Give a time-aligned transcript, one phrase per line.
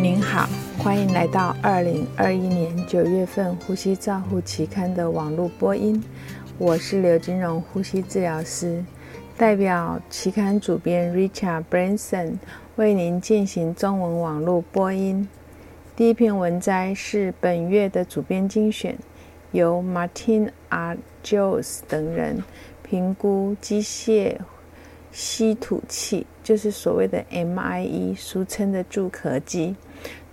[0.00, 6.00] 您好，欢迎来到二零二一年九月份《呼吸照护期刊》的网络播音。
[6.56, 8.84] 我是刘金荣，呼吸治疗师，
[9.36, 12.38] 代表期刊主编 Richard Branson
[12.76, 15.28] 为您进行中文网络播音。
[15.96, 18.96] 第一篇文摘是本月的主编精选，
[19.50, 20.96] 由 Martin R.
[21.24, 22.44] Jones 等人
[22.84, 24.36] 评估机械
[25.10, 29.74] 吸吐器，就是所谓的 MIE，俗称的助咳机，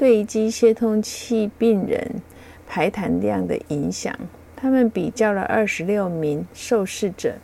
[0.00, 2.22] 对机械通气病人
[2.66, 4.18] 排痰量的影响。
[4.56, 7.34] 他们比较了二十六名受试者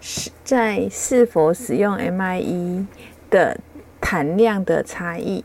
[0.00, 2.84] 是在是否使用 MIE
[3.30, 3.60] 的
[4.00, 5.44] 痰量的差异。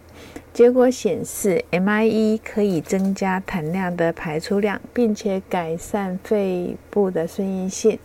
[0.52, 8.00] 结果显示，MIE 可以增加痰量的排出量，并且改善肺部的顺应性，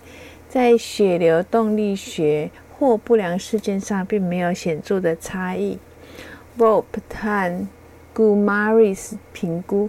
[0.50, 5.78] 在血流动力学或不良事件上并没有显著的差异。
[6.58, 7.66] Bob 和
[8.14, 9.88] Gumaris 评估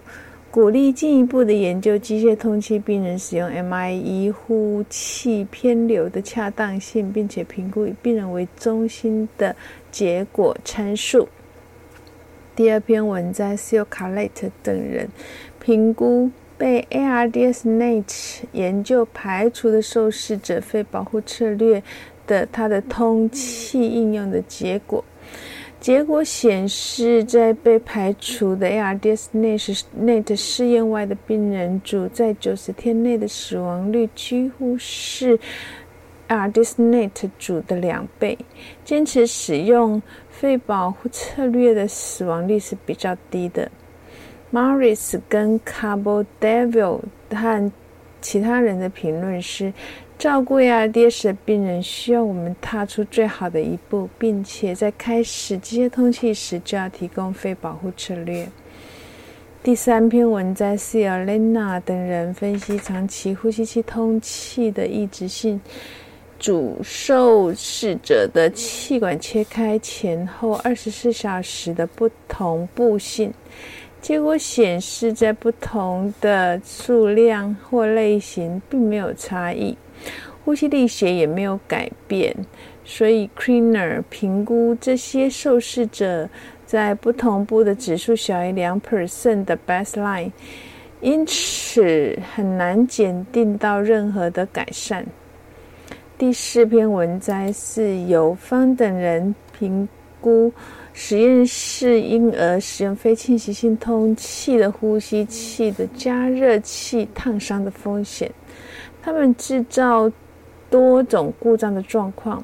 [0.50, 9.56] 鼓励进一步的研究机械通气病人使用 MIE 呼气偏流的恰当性，并且评估以病人为中心的
[9.92, 11.30] 结果参数。
[12.54, 15.08] 第二篇文摘是由卡雷特等人
[15.62, 18.04] 评估被 ARDS 内
[18.52, 21.82] 研究排除的受试者肺保护策略
[22.28, 25.04] 的它的通气应用的结果。
[25.82, 35.38] 结果显示，在被排除的 ARDS NAT NAT 试验外的病人组，在九十天内的死亡率几乎是
[36.30, 38.38] ARDS NAT 组的两倍。
[38.86, 40.02] 坚持使用。
[40.30, 43.70] 肺保护策略的死亡率是比较低的。
[44.52, 47.72] Morris 跟 Cabo Devil 和
[48.22, 49.72] 其他人的评论是：
[50.22, 58.48] 照顾 ARDS 的病人需要我们踏出最好的一步，并且在开始机械通气时就要提供肺保护策略。
[59.64, 65.60] 第三篇文摘是由 Lena 等人分析长期呼吸器通气的抑制性。
[66.38, 73.34] 主受试者的气管切开前后二十四小时的不同步性，
[74.00, 79.76] 结果显示，在不同的数量或类型并没有差异，
[80.44, 82.36] 呼吸力学也没有改变。
[82.84, 86.28] 所以 c r e e n e r 评估这些受试者
[86.66, 90.32] 在不同步的指数小于两 percent 的 baseline，
[91.00, 95.06] 因此很难检定到任何的改善。
[96.18, 99.88] 第四篇文摘是由方等人评
[100.20, 100.52] 估
[100.94, 108.32] 实验室婴儿使用非侵袭性通气的呼吸器的加热器烫伤的风险。
[109.02, 110.12] 他们制造
[110.70, 112.44] 多种故障的状况，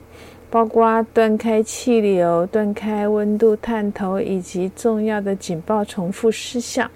[0.49, 6.89] 包括断开气流、断开温度探头以及重要的警报重复失效。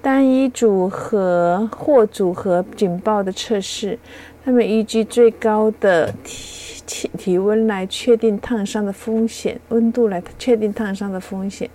[0.00, 3.98] 单一组合或组合警报的测试。
[4.44, 11.70] 他们依据最高的体体体温来确定烫伤的风险，温度来确定烫伤的风险。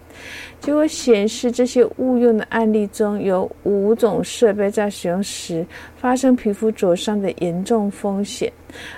[0.60, 5.66] 结果显示，这些误用的案例中有五种设备在使用时
[5.96, 8.52] 发生皮肤灼伤的严重风险，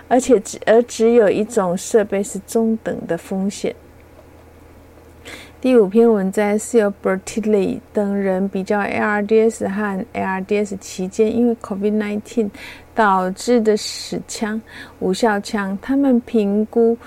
[0.07, 3.75] 而且只而只有一种设备是中等的风险。
[5.61, 12.49] 第五篇文摘是由 Bertilli 等人比较 ARDS 和 ARDS 期间因为 COVID-19
[12.95, 14.59] 导致的死枪、
[14.99, 15.77] 无效枪。
[15.79, 16.97] 他们评估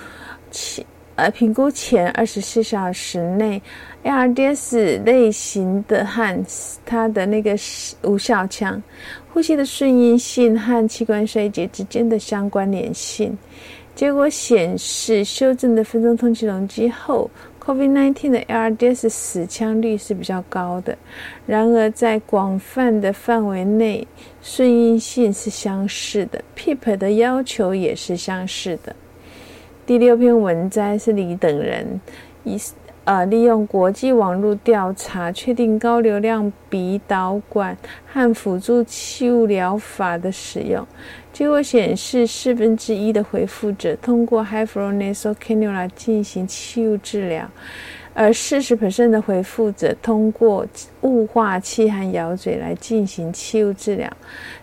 [0.52, 0.86] 其
[1.16, 3.60] 呃评估前二十四小时内
[4.02, 6.44] ARDS 类型的和
[6.84, 7.56] 它的那个
[8.02, 8.82] 无效枪
[9.32, 13.36] 呼吸的顺应性和器官衰竭之间的相关联性。
[13.94, 17.30] 结果显示，修正的分钟通气容积后。
[17.64, 20.98] COVID-19 的 ARDS 死腔率是比较高的，
[21.46, 24.06] 然而在广泛的范围内，
[24.42, 28.94] 顺应性是相似的，PEEP 的要求也是相似的。
[29.86, 32.00] 第六篇文摘是李等人
[32.42, 32.58] 以
[33.04, 37.76] 呃利用国际网络调查，确定高流量鼻导管
[38.06, 40.86] 和辅助气雾疗法的使用。
[41.30, 47.46] 结果显示，四分之一的回复者通过 high flow nasal cannula 进行气雾治疗，
[48.14, 50.66] 而四十 percent 的回复者通过
[51.02, 54.10] 雾化器和咬嘴来进行气雾治疗。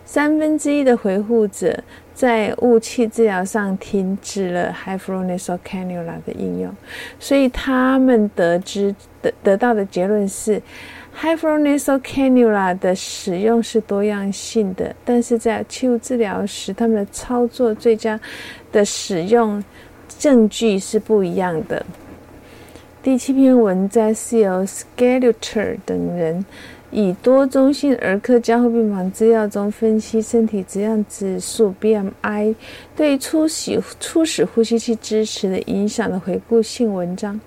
[0.04, 1.78] 三分之一的回复者
[2.22, 6.72] 在雾气治疗上停止了 h y p h r o n a s a l cannula 的应用。
[7.20, 10.62] 所以他们得知得得到的结论是。
[11.14, 18.18] h y p h r o n a s a l cannula 的使用是多样性的，但是在气雾治疗时，他们的操作最佳
[18.72, 19.62] 的使用
[20.08, 21.86] 证据是不一样的。
[23.04, 26.46] 第七篇文摘是由 s c a l u t e r 等人
[26.92, 32.54] 以多中心儿科加护病房资料中分析身体质量指数 （BMI）
[32.96, 37.40] 对初始初始呼吸器支持的影响的回顾性文章。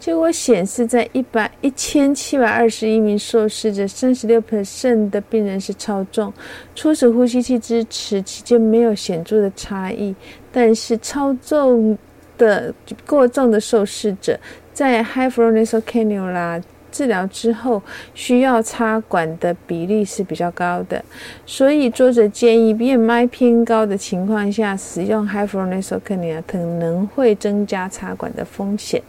[0.00, 6.32] 结果显示，在一百一千七百二十一名受试者，三十六 percent 的病人是超重，
[6.74, 10.14] 初始呼吸器支持期间没有显著的差异，
[10.50, 11.96] 但是超重
[12.36, 12.74] 的
[13.06, 14.38] 过重的受试者。
[14.72, 17.82] 在 high flow nasal cannula 治疗之后，
[18.14, 21.04] 需要插管的比例是比较高的，
[21.46, 29.02] 所以作者建议 BMI 偏高的情况下，使用 high flow nasal cannula 可能会增加插管的风险。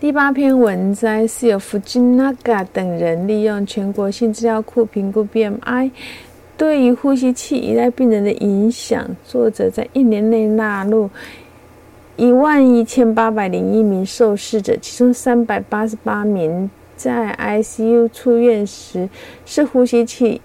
[0.00, 5.90] 第八篇文摘是由 Fujinaga 等人利用全国性资料库评估 BMI
[6.56, 9.06] 对于呼吸器依赖病人的影响。
[9.26, 11.10] 作者在一年内纳入。
[12.16, 19.06] 一万一千八百零一名受试者，其中三百八十八名在 ICU 出院时
[19.44, 20.40] 是呼吸器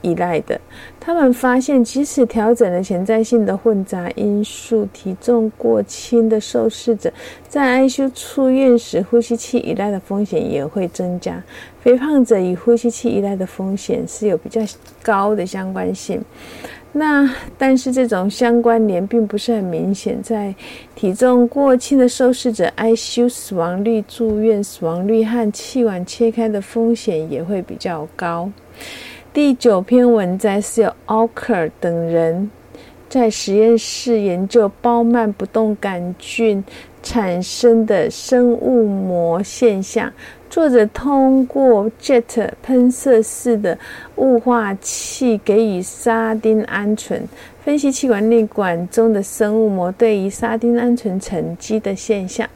[0.00, 0.60] 依赖的。
[1.00, 7.12] 他们发现，即使调整了潜在性的混杂因素，体重过轻的受试者
[7.48, 11.42] 在 ICU 出院时呼吸器依赖的风险也会增加。
[11.82, 14.60] 肥胖者与呼吸器依赖的风险是有比较
[15.02, 16.22] 高的相关性。
[16.92, 20.54] 那但是这种相关联并不是很明显，在
[20.94, 28.50] 体重过轻的受试者，ICU 死亡率、住院死亡率和气管切开的风险也会比较高。
[29.32, 32.50] 第九篇文摘是由 Alker 等人
[33.08, 36.64] 在实验室研究包曼不动杆菌
[37.02, 40.12] 产生的生物膜现象。
[40.50, 43.78] 作者通过 jet 喷射式的
[44.16, 47.22] 雾化器给予沙丁胺醇，
[47.62, 52.48] 分析气管内管中的生物膜对于沙丁胺醇沉积的现象。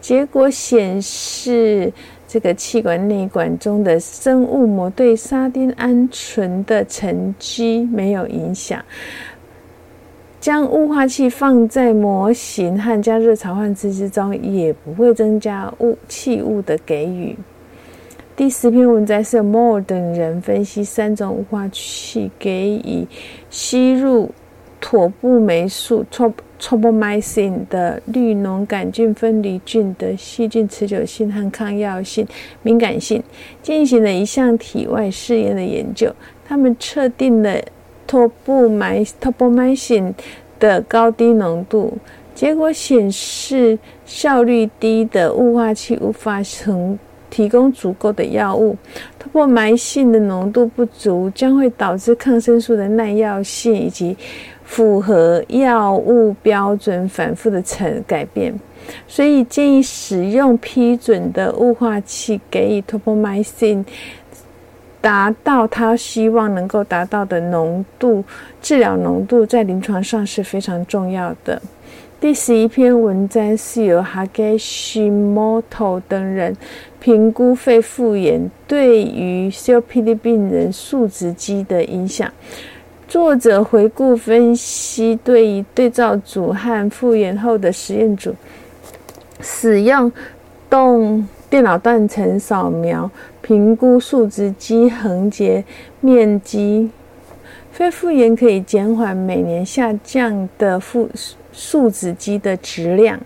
[0.00, 1.90] 结果显示，
[2.26, 8.80] 这个气管内管中的生物膜对沙丁胺醇的沉积没有影响。
[10.40, 17.36] 将雾化器放在模型和加热潮换器之中，也不会增加雾气雾的给予。
[18.36, 23.04] 第十篇文摘是 Moore 等人分析三种雾化器给予
[23.50, 24.30] 吸入
[24.80, 26.04] 妥布霉素
[26.60, 32.24] （tropomycin） 的绿脓杆菌分离菌的细菌持久性和抗药性、
[32.62, 33.20] 敏感性，
[33.60, 36.14] 进行了一项体外试验的研究。
[36.46, 37.60] 他们测定了。
[38.08, 40.12] 托布埋托布埋信
[40.58, 41.96] 的高低浓度，
[42.34, 48.76] 结果显示效率低的雾化器无法成提供足够的药物。
[49.18, 54.16] 托布埋信的浓度不足，将会导致抗生素的耐药性以及
[54.64, 58.58] 符合药物标准反复的成改变。
[59.06, 63.84] 所以建议使用批准的雾化器给予托布埋信。
[65.00, 68.24] 达到他希望能够达到的浓度，
[68.60, 71.60] 治疗浓度在临床上是非常重要的。
[72.20, 76.56] 第十一篇文章是由 Hageshimoto 等人
[76.98, 82.28] 评估肺复炎对于 COPD 病人数值机的影响。
[83.06, 88.34] 作者回顾分析对于对照组和复原后的实验组
[89.40, 90.10] 使用
[90.68, 91.26] 动。
[91.50, 93.10] 电脑断层扫描
[93.40, 95.64] 评估树脂肌横截
[96.02, 96.90] 面积，
[97.72, 101.08] 肺复原可以减缓每年下降的负
[101.50, 103.18] 树脂肌的质量。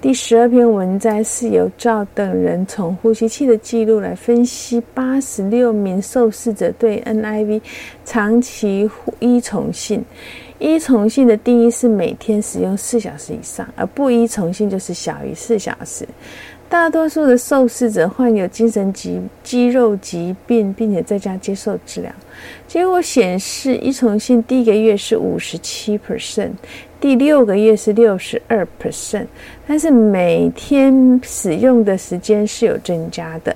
[0.00, 7.60] 第十二篇文摘是由赵等人从呼吸器的记录来分析八十六名受试者对 NIV
[8.06, 8.90] 长期
[9.20, 10.02] 依从性。
[10.58, 16.06] 依从性的定义是每天使用四小时以上，而不依从性就是小于四小时。
[16.68, 22.10] 大多数的受试者患有精神疾肌肉疾病，并且在家接受治疗。
[22.66, 26.50] 结果显示，依从性第一个月是五十七 percent，
[27.00, 29.26] 第六个月是六十二 percent，
[29.68, 33.54] 但是每天使用的时间是有增加的。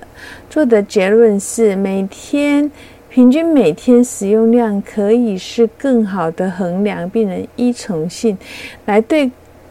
[0.49, 2.71] 做的结论是，每天
[3.09, 8.37] 平均每天使用量可以是更好的衡量病人依从性，
[8.85, 9.29] 来对。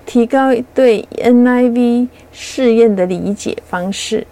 [0.09, 4.27] 提高对 NIV 试验的理解方式。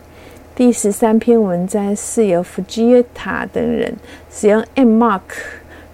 [0.54, 3.95] 第十三篇文章是由弗吉耶塔等人
[4.30, 5.21] 使用 MMark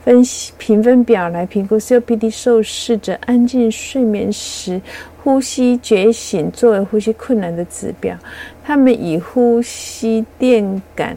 [0.04, 4.80] 分析评分表来评估 COPD 受试者安静睡眠时
[5.24, 8.16] 呼吸觉醒作为呼吸困难的指标。
[8.62, 11.16] 他们以呼吸电感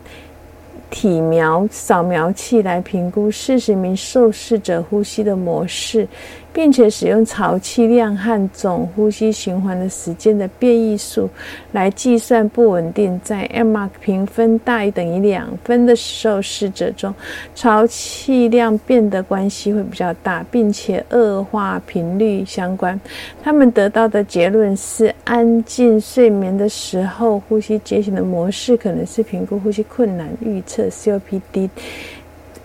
[0.89, 6.07] 体描扫描器来评估四十名受试者呼吸的模式。
[6.55, 11.29] 并且使用潮气量和总呼吸循环的时间的变异数
[11.73, 13.19] 来计算不稳定。
[13.21, 17.13] 在 m r 评分大于等于两分的受试者中，
[17.53, 22.97] 潮气量变的关系会比较大，并且恶化频率相关。
[23.43, 31.69] 他们得到的结论是，安静睡眠的时候，呼吸觉醒的模式可能是评估呼吸困难、预测 COPD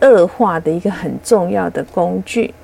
[0.00, 2.54] 恶化的一个很重要的工具。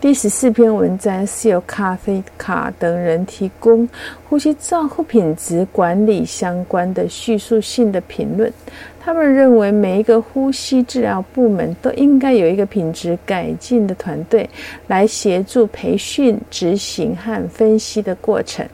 [0.00, 3.86] 第十四篇文章是由咖啡卡等人提供
[4.26, 8.50] 呼吸照护品质管理相关的叙述性的评论。
[8.98, 14.48] 他们认为每一个呼吸治疗部门都应该有一个品质改进的团队，
[14.86, 18.66] 来协助培训、执行和分析的过程。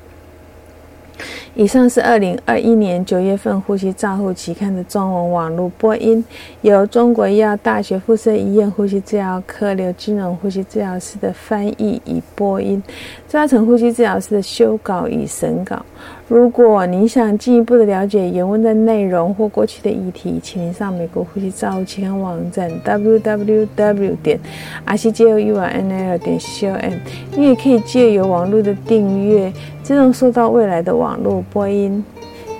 [1.58, 6.22] 以上是二零二一年九月份《呼吸照护期刊》的中文网络播音，
[6.60, 12.82] 由中国医药大学附设医院呼吸治疗科刘金荣呼吸治疗师的翻译与播音，
[13.26, 15.82] 抓成呼吸治疗师的修稿与审稿。
[16.28, 24.40] 如果您想进一步的了解原文的内容或过去的议题，请您上美国呼吸照护期刊网站 www 点
[24.84, 26.92] r c j o u r n l 点 c o m。
[27.36, 29.52] 你也可以借由网络的订阅，
[29.84, 32.04] 自动收到未来的网络播音。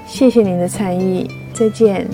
[0.06, 2.06] 谢谢您的参与，再见。